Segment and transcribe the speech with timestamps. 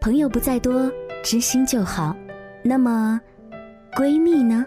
[0.00, 0.90] 朋友不在多，
[1.22, 2.16] 知心就好。
[2.62, 3.20] 那么，
[3.94, 4.64] 闺蜜呢？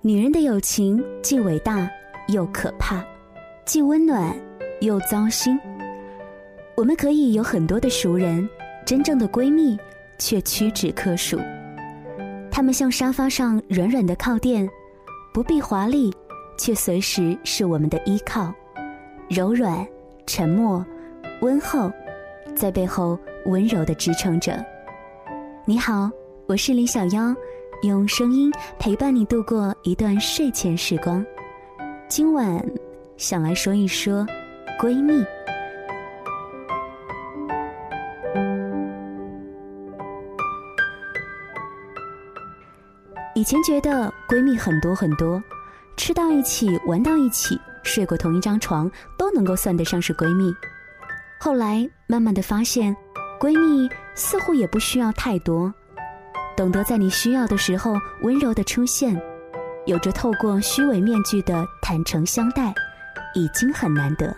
[0.00, 1.86] 女人的友情既伟大
[2.28, 3.04] 又可怕，
[3.66, 4.34] 既温暖
[4.80, 5.60] 又糟心。
[6.74, 8.48] 我们可以有很多的熟人，
[8.86, 9.78] 真正的闺蜜
[10.16, 11.38] 却屈指可数。
[12.50, 14.66] 她们像沙发上软软的靠垫，
[15.34, 16.10] 不必华丽，
[16.58, 18.52] 却随时是我们的依靠，
[19.30, 19.86] 柔软、
[20.26, 20.84] 沉默、
[21.40, 21.90] 温厚，
[22.54, 24.62] 在背后温柔的支撑着。
[25.64, 26.10] 你好，
[26.46, 27.34] 我是李小妖。
[27.84, 31.24] 用声音陪伴你度过一段睡前时光。
[32.08, 32.60] 今晚
[33.16, 34.26] 想来说一说
[34.80, 35.24] 闺蜜。
[43.36, 45.40] 以前觉得闺蜜很多很多，
[45.98, 50.54] 吃到一起，玩到一起，睡过同一张床，都能够算得上是闺蜜。
[51.40, 52.96] 后来慢慢的发现，
[53.40, 55.74] 闺蜜似乎也不需要太多。
[56.56, 59.20] 懂得在你需要的时候温柔的出现，
[59.86, 62.72] 有着透过虚伪面具的坦诚相待，
[63.34, 64.34] 已经很难得。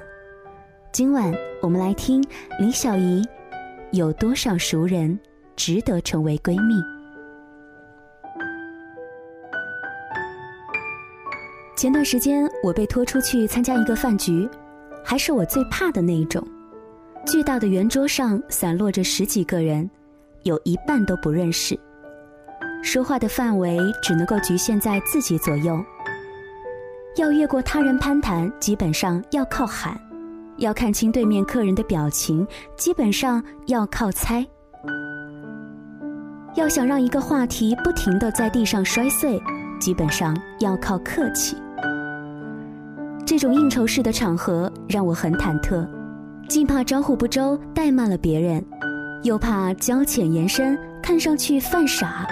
[0.92, 2.24] 今晚我们来听
[2.58, 3.22] 李小怡，
[3.92, 5.16] 有多少熟人
[5.56, 6.74] 值得成为闺蜜？
[11.80, 14.46] 前段时间我被拖出去参加一个饭局，
[15.02, 16.46] 还是我最怕的那一种。
[17.24, 19.90] 巨大的圆桌上散落着十几个人，
[20.42, 21.74] 有一半都不认识。
[22.82, 25.82] 说话的范围只能够局限在自己左右，
[27.16, 29.94] 要越过他人攀谈，基本上要靠喊；
[30.58, 34.44] 要看清对面客人的表情，基本上要靠猜；
[36.56, 39.42] 要想让一个话题不停的在地上摔碎，
[39.80, 41.56] 基本上要靠客气。
[43.30, 45.86] 这种应酬式的场合让我很忐忑，
[46.48, 48.60] 既怕招呼不周怠慢了别人，
[49.22, 52.26] 又怕交浅言深看上去犯傻。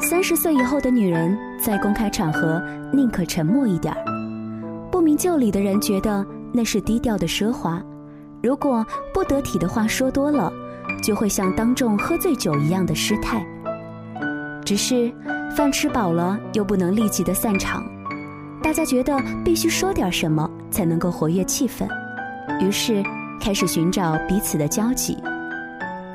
[0.00, 2.60] 三十岁以后的女人在公开场合
[2.92, 7.80] 宁可沉默一点儿，不明就里的人觉得那是低调的奢华。
[8.42, 10.52] 如果不得体的话说多了，
[11.04, 13.46] 就会像当众喝醉酒一样的失态。
[14.64, 15.12] 只是
[15.56, 17.80] 饭吃饱了又不能立即的散场，
[18.64, 21.86] 大家觉得必须说点什么才能够活跃气氛，
[22.64, 23.04] 于是
[23.38, 25.18] 开始寻找彼此的交集，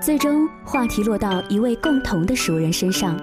[0.01, 3.15] 最终话题落到一位共同的熟人身上。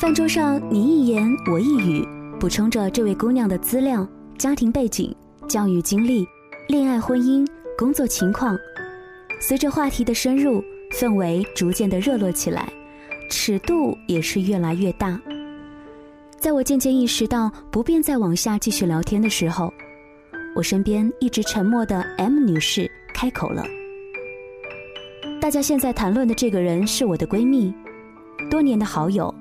[0.00, 2.02] 饭桌上，你一言我一语，
[2.40, 5.14] 补充着这位姑娘的资料、家庭背景、
[5.46, 6.26] 教育经历、
[6.68, 8.56] 恋爱婚姻、工作情况。
[9.38, 10.64] 随着话题的深入，
[10.94, 12.66] 氛围逐渐的热络起来，
[13.28, 15.20] 尺度也是越来越大。
[16.42, 19.72] 在我渐渐意识到不便再往下继续聊天的时候，
[20.56, 23.64] 我身边一直沉默的 M 女士开口了
[25.40, 27.72] ：“大家现在谈论的这个人是我的闺蜜，
[28.50, 29.32] 多年的好友。”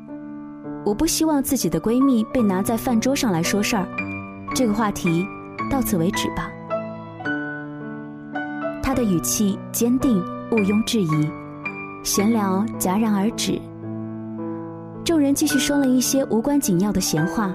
[0.86, 3.88] 我不希望自己的闺蜜被拿在饭桌上来说事儿，
[4.54, 5.26] 这个话题
[5.72, 6.52] 到此为止吧。
[8.84, 11.30] 她的语气坚定，毋庸置疑，
[12.04, 13.60] 闲聊戛然而止。
[15.04, 17.52] 众人继续说了一些无关紧要的闲话，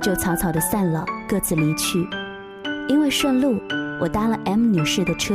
[0.00, 2.06] 就草草的散了，各自离去。
[2.88, 3.58] 因为顺路，
[4.00, 5.34] 我搭了 M 女士的车。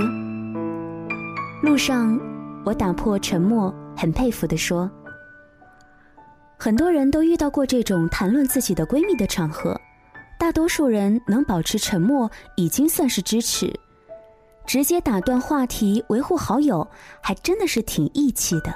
[1.62, 2.18] 路上，
[2.66, 4.90] 我打破沉默，很佩服的说。
[6.58, 9.80] 很多人都遇到过这种谈论自己的闺蜜的场合，
[10.40, 13.72] 大多数人能保持沉默已经算是支持，
[14.66, 16.88] 直接打断话题维护好友
[17.22, 18.74] 还真的是挺义气的。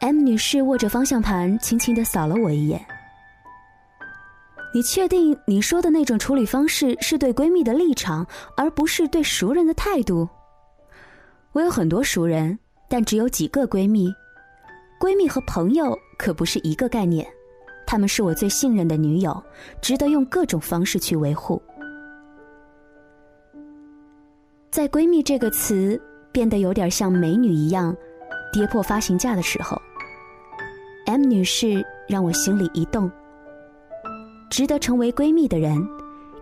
[0.00, 2.80] M 女士握着方向盘，轻轻的扫了我一眼。
[4.72, 8.24] 你确定你说的那种处理方式是对闺蜜的立场，
[8.56, 10.28] 而不是对熟人的态度？
[11.52, 12.56] 我有很多熟人，
[12.88, 14.12] 但只有几个闺蜜。
[15.00, 17.26] 闺蜜和朋友可不是一个概念，
[17.86, 19.42] 她们是我最信任的女友，
[19.80, 21.60] 值得用各种方式去维护。
[24.70, 26.00] 在“闺蜜”这个词
[26.30, 27.96] 变得有点像美女一样
[28.52, 29.80] 跌破发行价的时候
[31.08, 33.10] ，M 女士让我心里一动。
[34.48, 35.84] 值得成为闺蜜的人，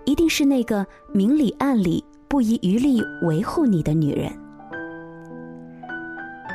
[0.04, 4.30] 一定是那个明里暗里不遗余力维护你的女人。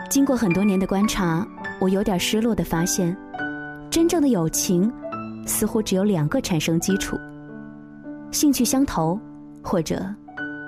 [0.10, 1.48] 经过很多年的观察。
[1.80, 3.18] 我有点失落的发现，
[3.90, 4.94] 真正的友情
[5.48, 7.18] 似乎只有两个产生基础：
[8.30, 9.19] 兴趣相投，
[9.63, 10.06] 或者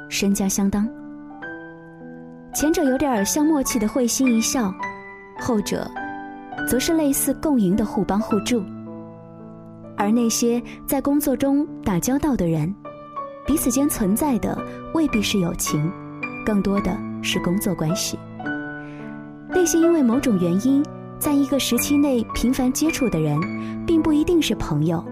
[0.09, 0.89] 身家相当。
[2.51, 4.73] 前者有点像默契的会心一笑，
[5.39, 5.87] 后者
[6.67, 8.63] 则是类似共赢的互帮互助。
[9.95, 12.73] 而那些在工作中打交道的人，
[13.45, 14.57] 彼此间存在的
[14.93, 15.91] 未必是友情，
[16.45, 18.17] 更多的是工作关系。
[19.49, 20.83] 那些因为某种原因，
[21.19, 23.39] 在一个时期内频繁接触的人，
[23.85, 25.03] 并不一定是朋友，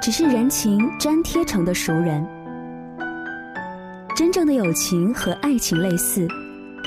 [0.00, 2.26] 只是人情粘贴成的熟人。
[4.16, 6.26] 真正的友情和爱情类似，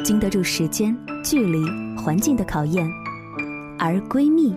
[0.04, 1.64] 经得住时间、距离、
[1.96, 2.90] 环境的考验，
[3.79, 4.56] 而闺蜜，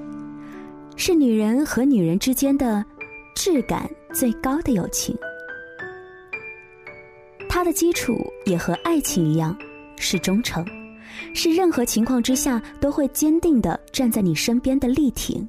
[0.97, 2.85] 是女人和女人之间的
[3.35, 5.17] 质感最高的友情。
[7.49, 9.57] 它的基础也和爱情一样，
[9.97, 10.65] 是忠诚。
[11.35, 15.47] 是任何情况之下都会坚定的站在你身边的力挺。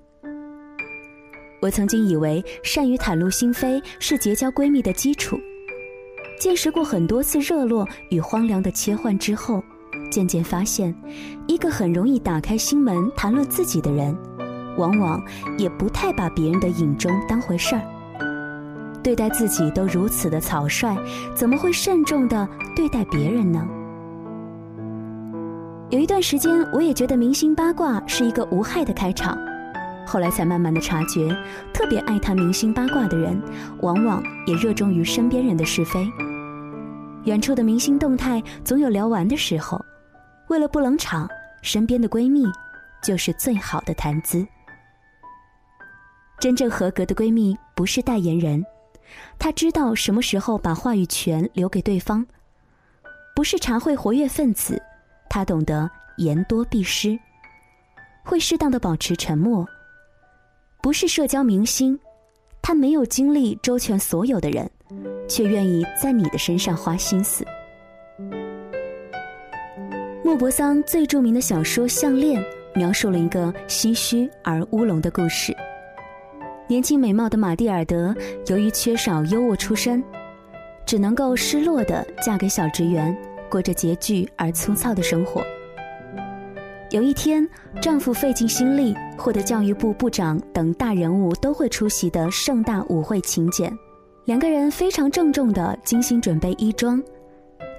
[1.62, 5.40] 我曾经以为善于袒露心扉是结交闺蜜的基础，
[6.40, 9.64] 见识过很多次热络与荒凉的切换之后，
[10.12, 10.94] 渐渐发现，
[11.48, 14.16] 一个很容易打开心门谈论自己的人，
[14.78, 15.20] 往往
[15.58, 17.82] 也不太把别人的影中当回事儿。
[19.02, 20.96] 对待自己都如此的草率，
[21.34, 23.68] 怎么会慎重的对待别人呢？
[25.90, 29.36] 有一段时间，我也觉得明星八卦是一个无害的开场，
[30.06, 31.36] 后来才慢慢的察觉，
[31.74, 33.42] 特别爱谈明星八卦的人，
[33.82, 36.08] 往往也热衷于身边人的是非。
[37.24, 39.81] 远处的明星动态总有聊完的时候，
[40.52, 41.30] 为了不冷场，
[41.62, 42.44] 身边的闺蜜
[43.02, 44.46] 就是最好的谈资。
[46.42, 48.62] 真正合格的闺蜜不是代言人，
[49.40, 52.28] 她知道什么时候把话语权留给对方，
[53.34, 54.82] 不是茶会活跃分子。
[55.30, 57.18] 他懂得言多必失，
[58.22, 59.66] 会适当的保持沉默。
[60.82, 61.98] 不是社交明星，
[62.62, 64.70] 他没有精力周全所有的人，
[65.30, 67.46] 却愿意在你的身上花心思。
[70.32, 72.42] 莫泊桑最著名的小说《项链》
[72.74, 75.54] 描述了一个唏嘘而乌龙的故事。
[76.70, 78.16] 年轻美貌的玛蒂尔德，
[78.48, 80.02] 由于缺少优渥出身，
[80.86, 83.14] 只能够失落的嫁给小职员。
[83.50, 85.44] 过着拮据而粗糙的生活。
[86.92, 87.46] 有一天，
[87.82, 93.70] 丈夫费尽心力获得教育部部长等大人物都会出席的盛大舞会请柬，
[94.24, 97.04] 两个人非常郑重的精心准备衣装。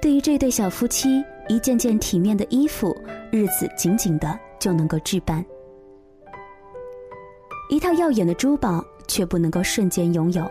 [0.03, 2.97] 对于这对小夫妻，一件件体面的衣服，
[3.31, 5.45] 日子紧紧的就能够置办。
[7.69, 10.51] 一套耀眼的珠宝却不能够瞬间拥有。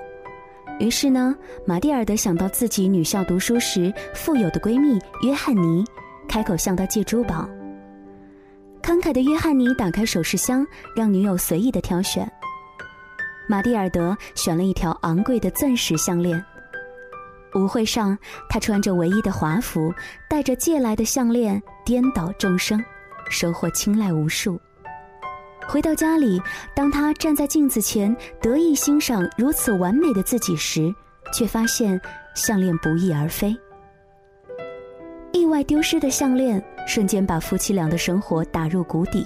[0.80, 1.36] 于是呢，
[1.66, 5.86] 玛蒂尔德想到自己女校读书时富有的闺蜜约翰尼，
[6.28, 7.48] 开口向她借珠宝。
[8.82, 10.66] 慷慨的约翰尼打开首饰箱，
[10.96, 12.30] 让女友随意的挑选。
[13.48, 16.44] 玛蒂尔德选了一条昂贵的钻石项链。
[17.56, 18.18] 舞会上，
[18.50, 19.94] 她穿着唯一的华服，
[20.30, 22.84] 带着借来的项链颠倒众生，
[23.30, 24.60] 收获青睐无数。
[25.68, 26.42] 回到家里，
[26.76, 30.94] 当他站在镜子前得意欣赏如此完美的自己时，
[31.32, 32.00] 却发现
[32.36, 33.56] 项链不翼而飞。
[35.32, 39.26] 意外丢失的项链瞬间把夫妻俩的生活打入谷底。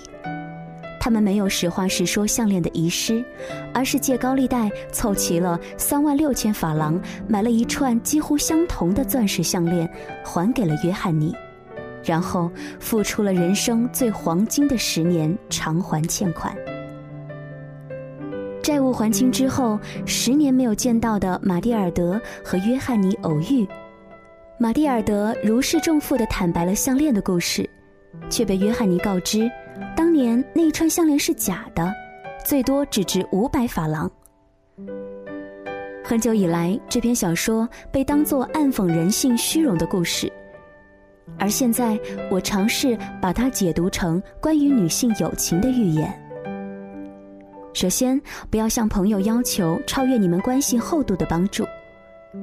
[1.05, 3.23] 他们没有实话实说项链的遗失，
[3.71, 9.87] 而是借高利贷凑齐了三万六千法郎，买了一串几乎相同的钻石项链，
[10.23, 11.31] 还给了约翰尼。
[12.03, 12.49] 然后
[12.79, 16.57] 付出了人生最黄金的十年偿还欠款，
[18.63, 23.67] 债务还清之后，十年没有见到的马蒂尔德和约翰尼偶遇，
[24.57, 27.69] 马蒂尔德如释重负的坦白了项链的故事，
[28.27, 29.47] 却被约翰尼告知，
[29.95, 31.91] 当年那一串项链是假的，
[32.45, 34.09] 最多只值五百法郎。
[36.03, 40.31] 很久以来，这篇小说被当作暗讽人性虚荣的故事。
[41.39, 46.13] 而现在，我尝试把它解读成关于女性友情的预言。
[47.73, 51.65] 首先，不要向朋友要求超越你们关系厚度的帮助，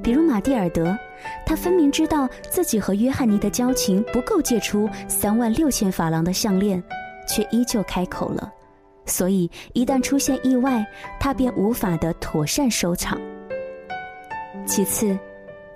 [0.03, 0.95] 比如马蒂尔德，
[1.47, 6.83] 他分明知道自己和约翰尼的交情不够借出三万六千法郎的项链，
[7.29, 8.53] 却依旧开口了，
[9.07, 10.85] 所以一旦出现意外，
[11.19, 13.21] 他便无法的妥善收场。
[14.67, 15.19] 其次。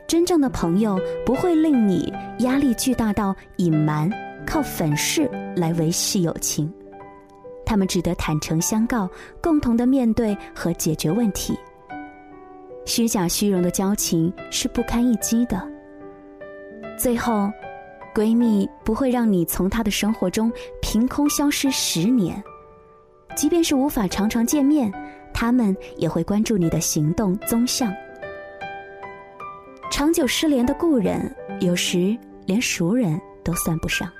[0.09, 4.09] 真正的朋友不会令你压力巨大到隐瞒、
[4.47, 6.73] 靠粉饰来维系友情，
[7.65, 9.11] 他们值得坦诚相告，
[9.43, 11.59] 共同的面对和解决问题。
[12.85, 15.61] 虚假虚荣的交情是不堪一击的。
[16.97, 17.51] 最后，
[18.17, 22.43] 闺蜜不会让你从她的生活中凭空消失十年，
[23.37, 24.91] 即便是无法常常见面，
[25.35, 27.93] 她们也会关注你的行动踪向。
[29.91, 31.31] 长久失联的故人，
[31.61, 34.11] 有时连熟人都算不上。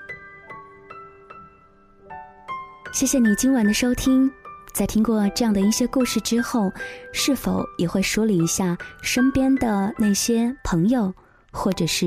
[2.93, 4.31] 谢谢你今晚的收听，
[4.75, 6.71] 在听过这样的一些故事之后，
[7.15, 11.11] 是否也会梳理一下身边的那些朋友
[11.51, 12.07] 或者是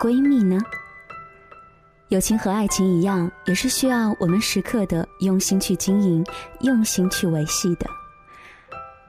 [0.00, 0.58] 闺蜜呢？
[2.08, 6.24] 友情和爱情一样，也是需要我们时刻的用心去经营、
[6.60, 7.86] 用心去维系的。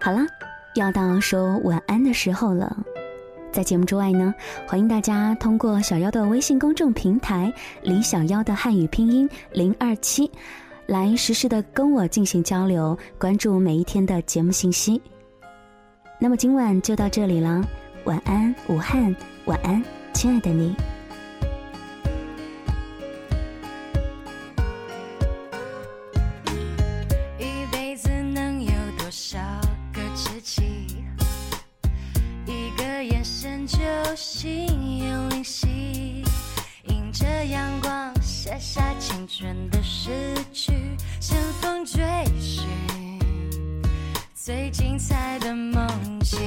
[0.01, 0.19] 好了，
[0.75, 2.75] 要到说晚安的时候了。
[3.51, 4.33] 在节目之外呢，
[4.67, 10.29] 欢迎大家通过小妖的微信公众平台“李小妖”的汉语拼音零二七，
[10.87, 14.99] 来实时的跟我进行交流，关注每一天的节目信息。
[16.19, 17.63] 那么今晚就到这里了，
[18.05, 20.75] 晚安，武汉，晚安，亲爱的你。
[44.47, 45.85] 最精彩的梦
[46.23, 46.39] 境，